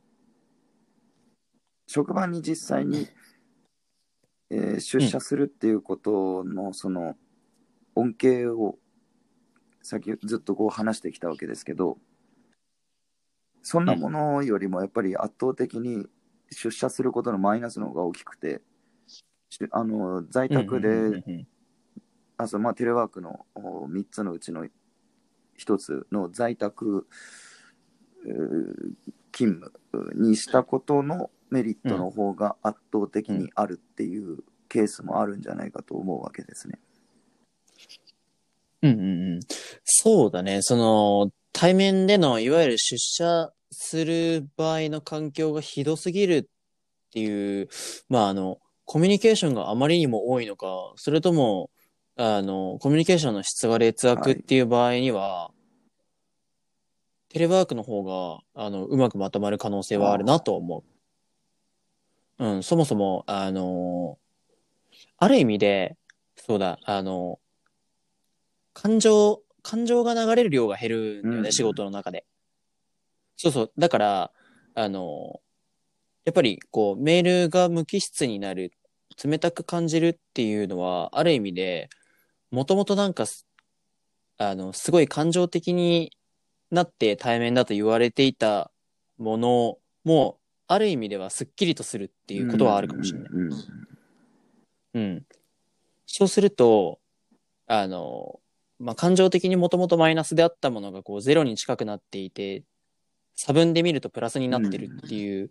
[1.93, 3.09] 職場に実際に、
[4.49, 7.17] えー出社するっていうことの、その
[7.97, 8.79] 恩恵を
[9.83, 11.99] 先ずっとこう話してきたわけですけど、
[13.63, 16.07] そんなものよりもやっぱり圧倒的に
[16.53, 18.61] 出社することのマイナスの方が大きくて、
[19.49, 21.45] しあの在宅で、
[22.37, 24.65] あそうまあ、テレワークの3つのうちの
[25.59, 27.09] 1つの在宅
[29.33, 29.73] 勤務
[30.15, 36.79] にしたことのメリットの方が圧倒的にあるっていうケースもあるんじゃないかと思うわけですね。
[38.83, 39.01] うんうん
[39.35, 39.41] うん。
[39.85, 40.63] そうだね。
[40.63, 46.45] その、対面での、いわゆる出社する場合の環境がひどすぎるっ
[47.13, 47.69] ていう、
[48.09, 51.71] まあ、あの、コミュニケーションがあまりにも多いのか、それとも、
[52.17, 55.51] あの、コミュニケーションの質が劣悪っていう場合には、
[57.29, 60.83] テレワークの方が、あの、うまくまとまる可能性はあるなと思う。
[62.41, 64.19] うん、そもそも、あの、
[65.19, 65.97] ある意味で、
[66.37, 67.39] そうだ、あの、
[68.73, 72.25] 感情、感情が流れる量が減るんだよね、うん仕事の中で。
[73.37, 73.73] そうそう。
[73.77, 74.33] だから、
[74.75, 75.43] あの、
[76.25, 78.73] やっぱり、こう、メールが無機質になる、
[79.23, 81.91] 冷たく感じるっていうのは、ある意味で、
[82.51, 83.47] もともとなんかす、
[84.39, 86.17] あの、すごい感情的に
[86.71, 88.71] なって対面だと言われていた
[89.19, 90.40] ものも、
[90.73, 93.29] ある意味ではすっきりとするっていうことはあるかもしれない。
[93.33, 93.59] うんうん
[94.95, 95.27] うん。
[96.07, 97.01] そうすると、
[97.67, 98.41] あの、
[98.79, 102.63] まあ、感情的にもともとマイナスであったものがこうゼロに近くなっていて、
[103.35, 105.51] 差分で見るとプラスになってるっていう、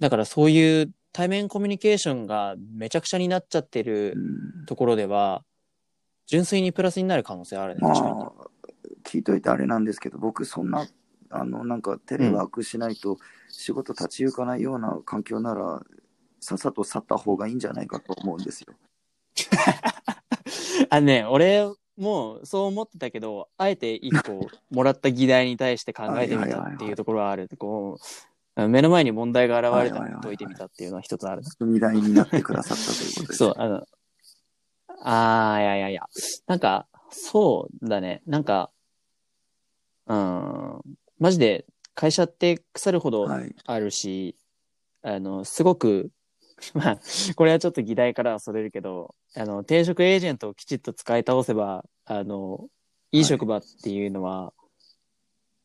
[0.00, 5.44] だからそういう対面コミュニケーションがめちゃくちゃになっちゃってるうんところでは、
[6.26, 7.80] 純粋にプラスになる可能性あるね。
[7.82, 8.32] ま確かにあ、
[9.04, 10.86] 聞いといてあれなんですけど、僕、そんな、
[11.30, 13.18] あの、なんかテレワークしないと
[13.58, 15.82] 仕事立ち行かないような環境なら、
[16.40, 18.74] さっさと去った方がいいんじゃないかと思うんですよ。
[20.90, 21.66] あのね、俺
[21.96, 27.48] もそう思ってたけど、あえて一個もらった議題に対して考えてみたっていうところはある。
[27.58, 27.98] こ
[28.56, 31.42] う、目の前に問題が現れたのを解いてみたっていうのは一つある。
[31.42, 33.38] 踏み台になってくださったということです。
[33.38, 33.86] そう、あの、
[35.02, 36.02] あー、いやいやいや。
[36.46, 38.22] なんか、そうだね。
[38.26, 38.70] なんか、
[40.06, 40.80] うん、
[41.18, 41.64] マジで
[41.96, 43.52] 会社って腐るほどはい。
[43.64, 44.36] あるし、
[45.02, 46.10] あの、すごく、
[46.74, 47.00] まあ、
[47.34, 52.68] これはちょっと議題からはそれるけど、あの、転職エージェントをきちっと使い倒せば、あの、
[53.12, 54.52] いい職場っていうのは、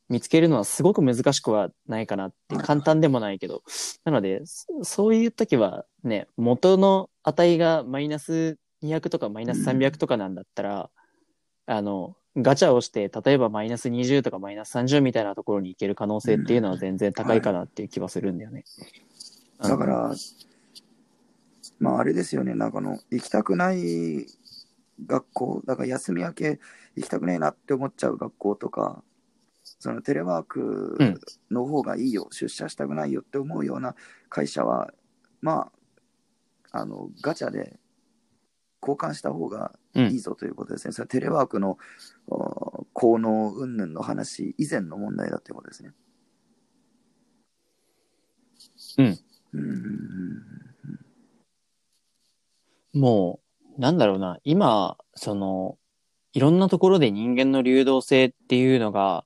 [0.09, 3.63] 見つけるのはすごく難しくはないかなって、はい簡単でもないけど、
[4.03, 10.89] なので、そそういう時はね、元の値がマイナス200とかマイナス300とかなんだったら、
[11.65, 18.63] あの、ガチャをして、例えばマイナス20とかマイナス30みたいなところに行ける可能性っていうのは全然高いかなっていう気はするんだよね。
[19.59, 20.15] だから、
[21.79, 24.27] まああれですよね、なんかあの、行きたくない
[25.05, 26.59] 学校、だから休み明け
[26.95, 29.03] 行きたくないなって思っちゃう学校とか、
[29.63, 30.97] そのテレワーク
[31.49, 33.95] の方がいいよ、出社したくないよって思うような
[34.29, 34.93] 会社は、
[35.41, 35.69] ま
[36.71, 37.77] あ、あの、ガチャで
[38.81, 40.91] 交換した方がうんいいぞということですね。
[40.93, 41.77] それはテレワークの
[42.27, 45.91] お効能云々の話以前の問題だということですね。
[48.97, 49.19] うん。
[49.53, 49.61] う
[52.97, 52.99] ん。
[52.99, 53.39] も
[53.77, 55.77] う、なんだろうな、今、その、
[56.33, 59.25] いろんなところで人間の流動性っていうのが、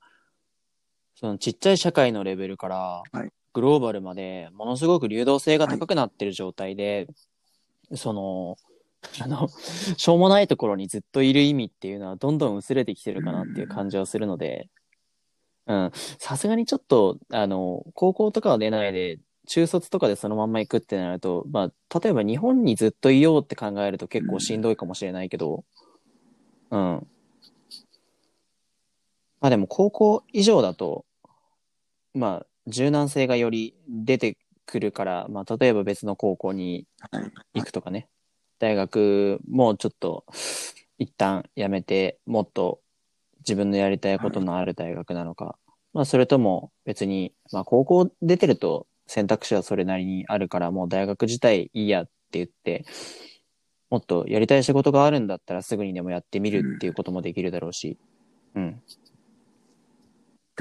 [1.15, 7.08] そのちっちゃい社会のレベルからはい、グローバルまで、ものすごく流動性が高くなってる状態で、
[7.93, 8.58] その、
[9.22, 9.48] あの、
[9.98, 14.70] しょうもないところにずっといる意味っていうのはどんどん薄れてきてるかなっていう感じはするので、
[15.68, 25.63] うん、さすがにちょっと、あの、高校とかは出ないで、中卒とかでそのまんま行くってなると、まあ、例えば日本にずっといようって考えると結構しんどいかもしれないけど、
[26.72, 27.08] うん。
[29.39, 31.06] まあでも高校以上だと、
[32.13, 36.88] まあ、柔軟性がより出てくるから、まあ、例えば別の高校に。
[37.54, 38.10] 行くとかね。
[38.60, 40.26] 大学もちょっと
[40.98, 42.82] 一旦やめて、もっと
[43.39, 45.58] 自分のやりたいことのある大学なのか。
[45.94, 52.86] まあそれとも別に、まあ高校出てると選択肢はそれなりにあるから、もう大学自体いいやって言って、
[53.89, 57.98] もっとやりたい仕事があるんだったらすぐにでもやってみるっていうこともできるだろうし。
[58.56, 58.82] うん。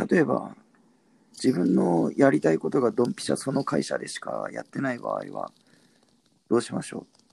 [0.09, 0.55] 例えば、
[1.33, 5.51] 自分のやりたいことがドンピシャその会社でしかやってない場合は、
[6.49, 7.24] どうしましょう？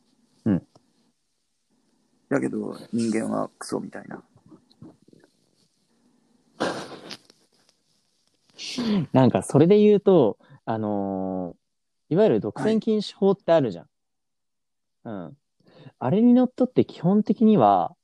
[2.32, 4.24] だけど、人間はクソみたいな。
[9.12, 11.62] なんかそれで言うと、あのー
[12.14, 13.90] いわゆる独占禁止法ってあるじゃん。
[15.06, 15.38] うん。
[15.98, 17.96] あれにのっとって基本的には、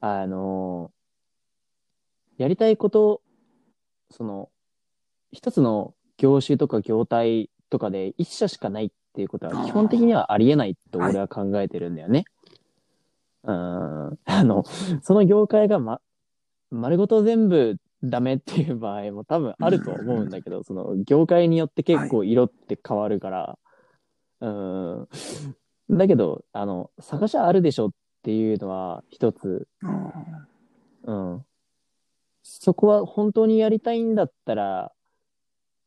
[0.00, 3.22] あのーやりたいこと、
[4.10, 4.50] その、
[5.32, 12.24] 一つの業種とか業態とかで一社しかないっていうことは基本的にはありえないと俺は考えてるんだよね。
[13.46, 14.18] うん。
[14.24, 14.64] あの、
[15.02, 16.00] その業界がま、
[16.70, 23.58] 丸ごと全部ダメっていう場合も多分あるとは思うんだけど、その業界によって結構色って変わるから、
[24.40, 25.08] うん。
[25.90, 27.90] だけど、あの、探しはあるでしょっ
[28.22, 30.12] ていうのは一つ、うん
[31.04, 31.44] うん。
[32.42, 34.92] そこは本当にやりたいんだったら、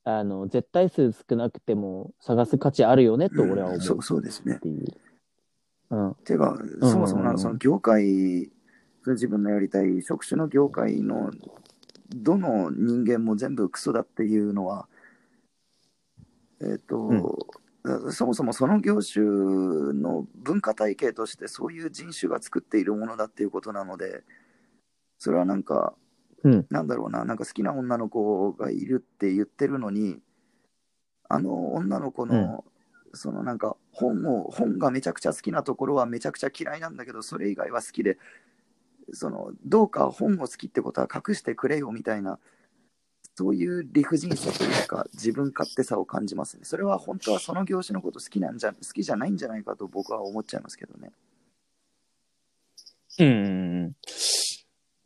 [0.05, 4.59] あの、絶対数少なくても探す価値あるよねと俺は思うそうそうですねっ。
[4.59, 4.87] ていう。
[5.91, 6.15] うん。
[6.23, 8.51] てか、そもそもなんかその業界、
[9.05, 11.31] 自分のやりたい職種の業界の
[12.09, 14.87] どの人間も全部クソだっていうのは、
[16.61, 17.47] えっ、と、
[18.11, 24.23] そもそもその業種の文化体系としてそういう人種が作っているものだっていうことなので、
[25.17, 25.93] それはなんか、
[26.43, 26.65] うん。
[26.69, 30.19] なんだろうな、なんか好きな女の子がいるって言ってるのに、
[31.27, 32.63] あの女の子の、
[33.13, 38.17] そのなんか本を本がめちゃくちゃ好きなところはめちゃくちゃ嫌いなんだけどそれ以外は好きで
[39.13, 42.39] そのどうか本を好きってことは隠してくれよみたいな
[43.35, 51.11] そういう理不尽さというか自分勝手さを感じますねそれは本当はその業種のこと好きなんじゃ好きじゃないんじゃないかと僕は思っちゃいますけどね
[53.19, 53.93] うん。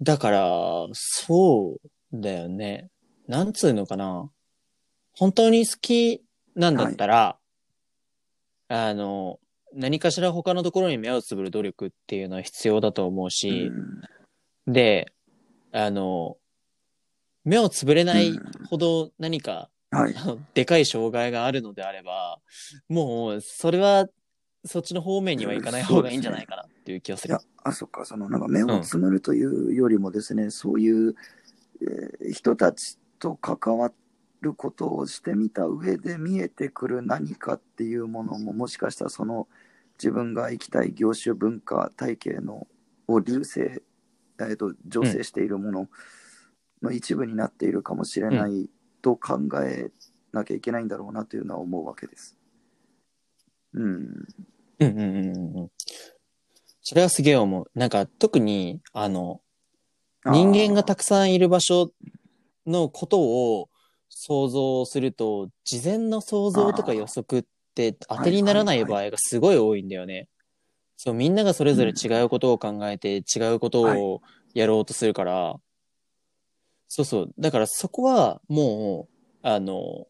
[0.01, 2.89] だから、そうだよね。
[3.27, 4.29] なんつうのかな。
[5.13, 6.23] 本当に好き
[6.55, 7.37] なんだったら、
[8.75, 9.39] あの、
[9.75, 13.71] 何かしら他のところに目をつぶる努力っていうのは必要だと思うし、
[14.65, 15.13] で、
[15.71, 16.37] あの、
[17.45, 18.33] 目をつぶれない
[18.71, 20.15] ほど何か、うんはい
[20.55, 22.39] でかい障害があるのであれば、
[22.89, 24.07] もう、それは、
[24.65, 27.33] そっちの方面には行かない方がいいんじゃないかなっていう気がする。
[27.33, 27.41] いや。
[27.63, 28.03] あそっか。
[28.05, 31.15] そのなんか目をつむるというよりもですね、そういう、
[31.81, 33.91] えー人たちと関わ
[34.43, 39.47] ることをしてみた上で見えてくる何かっていうものももしかしたらその
[39.97, 42.67] 自分が生きたい業種文化体系の
[43.07, 45.89] を流星、えー、と醸成しているもの
[46.81, 48.69] の一部になっているかもしれない
[49.01, 49.91] と考え
[50.31, 52.37] なきゃいけないんだろうなというのは思うわけです。
[53.73, 53.83] うん。
[53.83, 54.27] うん
[54.79, 55.71] うんうんうんうん。
[56.81, 57.71] それはすげえ思う。
[57.75, 59.41] なんか特に、あの、
[60.25, 61.91] 人間がたくさんいる場所
[62.65, 63.69] のことを
[64.15, 67.45] 想像すると、事前の想像とか予測っ
[67.75, 70.29] て当てにならない場合がすごい多いんだよね。
[70.97, 74.21] そう、みんながそれぞれ違うことを考えて、違うことを
[74.53, 75.55] やろうとするから、
[76.87, 77.33] そうそう。
[77.39, 80.07] だからそこはもう、あの、好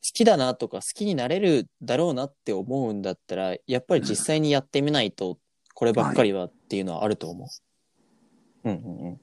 [0.00, 5.38] きだなとか好きになれるだろうなって思うんだったら、やっぱり実際にやってみないと、
[5.74, 8.68] こればっかりはっていうのはあると思う。
[8.68, 9.20] うんうんうん。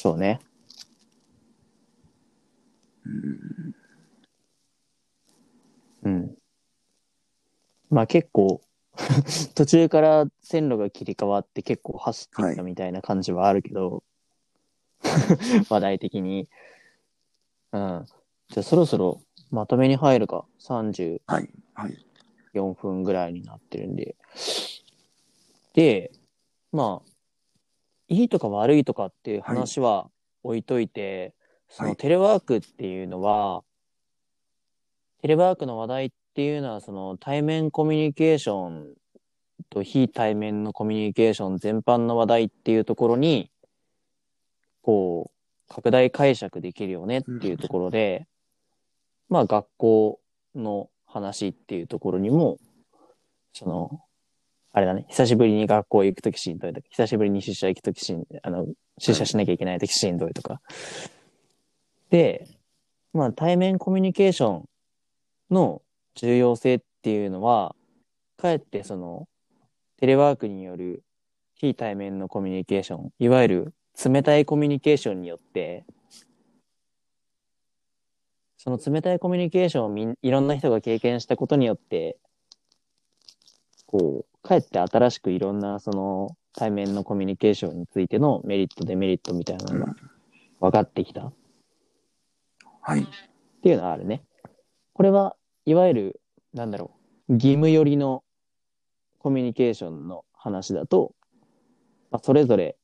[0.00, 0.40] そうね。
[3.04, 3.74] うん
[6.02, 6.34] うん。
[7.90, 8.62] まあ結構、
[9.54, 14.02] 途中から線路が切り替わって結構走っていったみたいな感じはあるけど、
[15.68, 16.48] 話題的に。
[17.72, 18.06] うん。
[18.48, 20.46] じゃあそろそろまとめに入るか。
[20.60, 22.74] 34はい、はい。
[22.74, 24.16] 分ぐらいになってるんで。
[25.74, 26.10] で、
[26.72, 27.09] まあ、
[28.10, 30.10] いいとか悪いとかっていう話は
[30.42, 31.32] 置いといて、
[31.68, 31.96] そのはい。
[31.96, 33.62] テレワークっていうのは、
[35.22, 38.94] テレワークの話題っていうのは、その対面コミュニケーション
[39.70, 43.48] と非対面のコミュニケーション全般の話題っていうところに、
[44.82, 48.26] こう、拡大解釈できるよねっていうところで、
[49.28, 50.20] まあ学校
[50.56, 52.58] の話っていうところにも、
[53.52, 54.02] その、
[54.72, 58.66] あれだね、久しぶりに学校行くときしんどいとか、久しぶりに出社行くときしん、あの、
[58.98, 60.60] 出社しなきゃいけないときしんどいとか。
[62.10, 62.46] で、
[63.12, 64.68] まあ対面コミュニケーション
[65.50, 65.82] の
[66.14, 67.74] 重要性っていうのは、
[68.36, 69.26] かえってその、
[69.96, 71.02] テレワークによる
[71.54, 75.84] 非対面のコミュニケーション、いわゆる冷たいコミュニケーションによって、
[78.56, 82.18] その冷たいコミュニケーションをみんいろんな人が経験したことによって、
[83.86, 89.94] こう、かえって新しくいろんなその対面のコミュニケーションについてのメリット、デメリットみたいなのが
[90.60, 91.32] 分かってきたっ
[92.82, 93.06] はい。
[93.62, 94.22] ていうのはあるね。
[94.94, 95.36] これは
[95.66, 96.20] いわゆる、
[96.54, 96.92] なんだろ
[97.28, 98.24] う、義務寄りの
[99.18, 101.14] コミュニケーションの話だと、
[102.10, 102.76] まあ、それぞれ、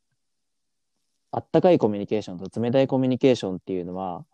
[1.32, 4.24] あったかいコミュニケーションと冷たいコミュニケーションっていうのは、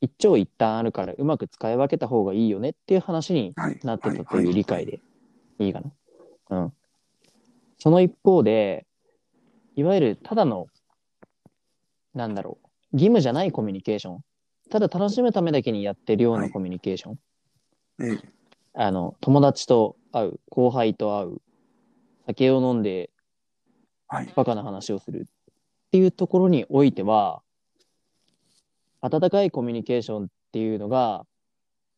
[0.00, 3.78] 一長一短あるからうまく使い分けた方がいいよねっていう話にはい。
[3.84, 5.00] なってたとはいいう理解で
[5.58, 5.90] いいかな。
[6.62, 6.72] うん。
[7.78, 8.86] その一方で、
[9.76, 10.68] いわゆるただの、
[12.14, 14.24] なんだろう、義務じゃないコミュニケーション。
[14.70, 17.18] ただ楽しむためだけにやってるようはないコミュニケーション。
[18.00, 18.34] ええ
[18.76, 21.42] あの、友達と会う、後輩と会う、
[22.26, 23.10] 酒を飲んで
[24.08, 24.32] はい。
[24.34, 27.42] バカな話をするっていうところにおいては、
[29.00, 31.24] 温かいコミュニケーションっていうのが、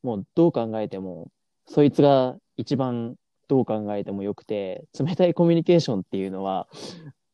[0.02, 1.30] もうどう考えても、
[1.66, 3.16] そいつが一番
[3.48, 6.68] どう考えてもよくて、冷たいコミュニケーションっていうのは、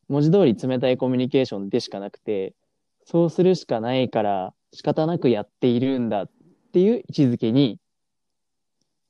[0.08, 2.54] 文字通り冷たいコミュニケーションでしかなくて、
[3.04, 6.30] そうするしかないから仕方なくやっているんだっ
[6.72, 7.78] ていう位置づけに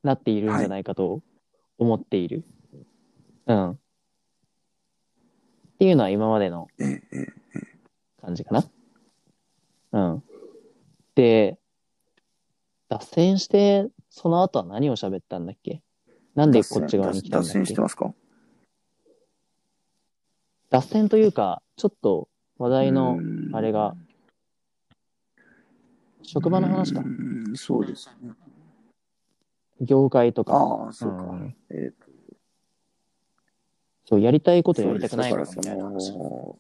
[0.03, 1.23] なっているんじゃないかと
[1.79, 2.45] 思っている。
[3.47, 3.71] うん。
[3.73, 3.77] っ
[5.79, 6.69] ていうのは今までの
[8.21, 8.65] 感じかな。
[9.93, 10.23] うん。
[11.15, 11.59] で、
[12.89, 15.83] 脱線して、その後は何を喋ったんだっけ？
[16.35, 17.73] なんでこっち側に来たん脱線だっけ？
[17.73, 18.15] してますか？
[20.71, 22.29] 脱線というか、ちょっと
[22.59, 23.19] 話題の
[23.53, 23.95] あれが、
[26.23, 27.03] 職場の話か
[27.55, 28.33] そうですね。
[29.81, 30.55] 業界とか。
[30.55, 31.23] ああ、そうか。
[31.25, 32.13] うんえー
[34.05, 36.13] そう、やりたいことやりたくそうですないのからたいな話。
[36.13, 36.59] の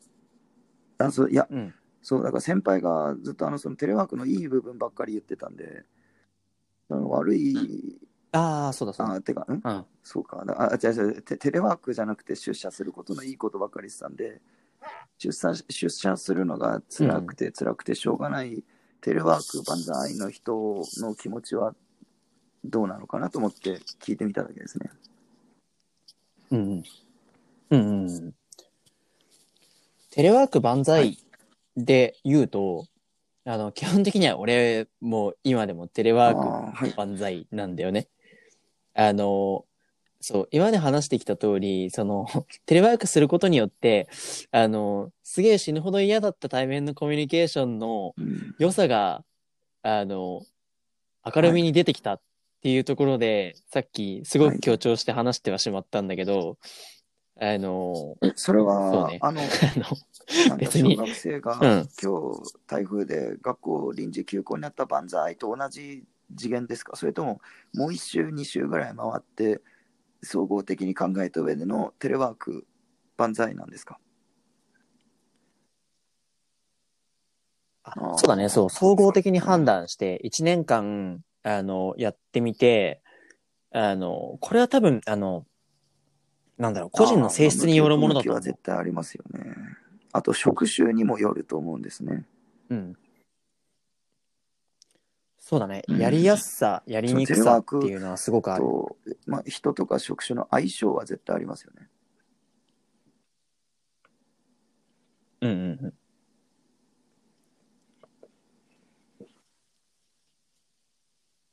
[0.98, 1.74] あそういや、うん。
[2.00, 5.84] そう、だから先輩がずっとあのそのテレワークのいい部分ばっかり言ってたんで、
[6.88, 7.98] 悪い、
[8.32, 9.14] ああ、そうだそうだ。
[9.14, 9.60] あてか、ん？
[9.62, 9.84] うん。
[10.02, 14.40] そうか、だあ違う違うテ、テレワークじゃなくて出社することのいいことばっかり言ってたんで、
[15.18, 18.64] 出社出社するのが辛くて辛くてしょうがない、
[19.00, 21.74] テレワーク万歳の人の気持ちは
[22.64, 24.90] どうなのかなと思って聞いてみただけですね。
[26.50, 26.84] うんうん。
[27.70, 28.34] うんうん。
[30.10, 31.18] テレワーク万歳
[31.76, 32.86] で言うと、
[33.44, 36.94] あの、基本的には俺も今でもテレワあークーはい。
[36.96, 38.08] 万歳なんだよね。
[38.95, 39.64] あの、
[40.20, 42.26] そう、今まで話してきた通り、その、
[42.66, 44.09] テレワークすることによって、
[44.53, 48.55] あの、すげえ死ぬほど嫌だった対面のコミュニケーションのうん。
[48.59, 49.24] 良さが、
[49.82, 50.43] あの、
[51.24, 52.20] 明るみに出てきたっ
[52.62, 56.59] ていうところで、さっきすごく強調して話してはしまったんだけど、
[57.40, 59.18] あの、えそれは、ね。
[59.20, 59.40] あの、
[60.59, 61.88] 別に小学生が、うん。
[62.01, 66.05] 今日台風で学校臨時休校になった万歳と同じ
[66.36, 66.96] 次元ですか？
[66.96, 67.40] それとも
[67.74, 69.60] もう一周二周ぐらい回って
[70.22, 72.66] 総合的に考えた上でのテレワーク
[73.16, 73.98] 万歳なんですか？
[77.84, 83.02] あそうだね、そう、総合的に判断して、1年間、あの、やってみて、
[83.72, 85.46] あの、これは多分、あの、
[86.58, 88.36] なんだろう、個人の性質によるものだと思う。
[88.36, 89.40] は絶対ありますよね。
[90.12, 92.24] あと職種にもよると思うんですね。
[92.68, 92.96] うん。
[95.45, 98.62] そうだね、うんやりやすさ、やりにくさっていうのはすごくある。
[98.62, 101.88] と、まあ、人とか職種の相性は絶対ありますよね
[105.40, 105.95] うんうんうん。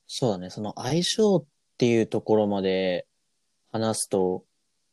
[0.08, 1.46] そうだね、その相性っ
[1.80, 3.08] ていうところまで
[3.72, 4.44] 話すと、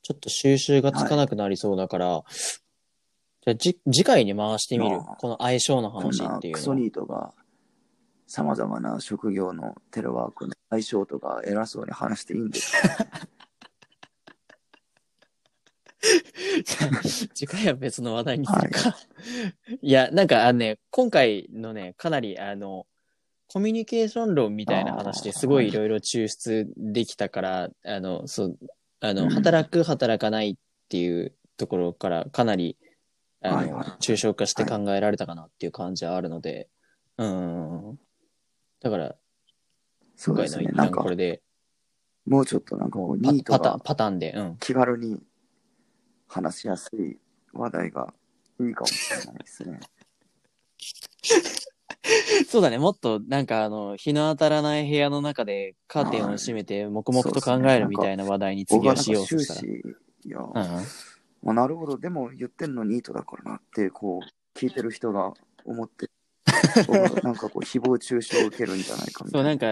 [0.03, 2.25] ちょっと収集がつかなくなりそうだから、
[3.45, 5.01] じゃあじ次回に回してみる？
[5.19, 6.77] この相性のこん話なクソっていうのは。
[6.77, 7.35] ニートが
[8.37, 13.07] さまざまな職業のテレワークの相性とか偉そうに話していいんですか？
[17.34, 18.95] 次回は別の話題にするか。
[19.80, 22.87] い、や、なんかあのね、今回のね、かなりあの、
[23.49, 28.59] コミュニケーション論みたいな話ですごいいろいろ抽出できたから、あの、そう、
[29.01, 29.30] あの、うん。
[29.30, 30.57] 働く、働かないっ
[30.91, 32.76] ていうところからかなり、
[33.41, 33.87] あの、はいはい。
[34.03, 36.68] 抽象化して考えられたかなっていう感じはあるので、
[37.16, 37.99] うん。
[38.81, 39.16] だから、
[40.16, 40.64] そうですね。
[40.72, 41.43] なんか旦これで、
[42.27, 44.57] もうちょっとなんかこうパニートパターン、がパターンで、うん。
[44.59, 45.22] 気軽に
[46.29, 47.18] 話しやすい
[47.53, 48.12] 話題が
[48.61, 49.81] いいかもしれないですね。
[52.49, 59.61] そうだね、もっとなんかあの、日の当たらない部屋の中でカーテンを閉めて黙々と考えるみたいな話題に僕次はしはなんか終ようとしたら。
[59.61, 59.66] 始
[60.24, 60.53] いや、うん。
[61.43, 61.99] まあ、なるほど。
[61.99, 65.33] でも言ってんのニートだからなってこう聞いてる人が
[65.64, 66.09] 思って
[67.23, 69.51] なんかこう、誹謗中傷を受けるんじゃないかみたそ、いうな。
[69.51, 69.67] なんか、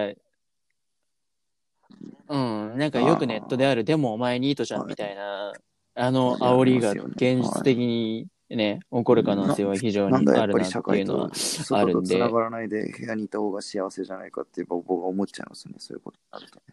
[2.29, 5.53] うん、なんかよくネットである、でもお前ニートじゃんみたいな、
[5.97, 11.31] あのあ煽りが現実的にね、起こる可能性は非常になんだやっぱりあるなっていうのは
[11.71, 16.65] あるんで繋がらないで部屋にいた方が幸せじゃないかって僕は思っちゃいますね、そういうことになるとね。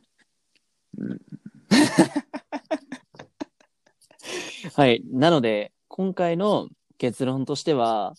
[0.98, 1.22] うん、
[4.76, 5.04] はい。
[5.12, 8.14] なので、今回の結論としては、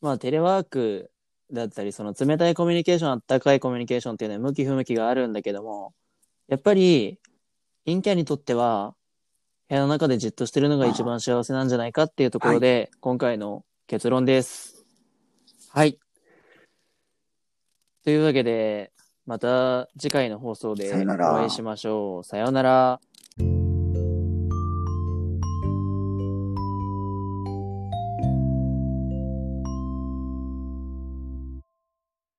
[0.00, 1.10] まあ、テレワーク
[1.52, 5.94] だったり、その冷たいコミュニケーション、あったかいコミュニケーションっていうのは向き不向きがあるんだけども、
[6.48, 7.18] やっぱり、
[7.84, 8.94] 陰キャにとっては、
[9.68, 14.84] 部屋の中でじっとしてるのが一番幸せなんじゃないかっていうところで、今回の結論です。
[15.70, 15.98] はい。
[18.04, 18.92] というわけで、
[19.26, 22.24] また次回の放送でお会いしましょう。
[22.24, 23.00] さようなら。